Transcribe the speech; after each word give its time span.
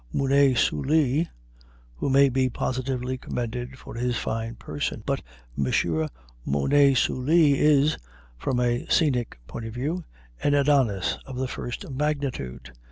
Mounet 0.11 0.57
Sully 0.57 1.29
who 1.97 2.09
may 2.09 2.27
be 2.27 2.49
positively 2.49 3.19
commended 3.19 3.77
for 3.77 3.93
his 3.93 4.17
fine 4.17 4.55
person. 4.55 5.03
But 5.05 5.21
M. 5.55 5.71
Mounet 6.43 6.97
Sully 6.97 7.59
is, 7.59 7.99
from 8.35 8.57
the 8.57 8.87
scenic 8.89 9.39
point 9.45 9.65
of 9.65 9.75
view, 9.75 10.03
an 10.41 10.55
Adonis 10.55 11.19
of 11.27 11.35
the 11.37 11.47
first 11.47 11.87
magnitude. 11.91 12.73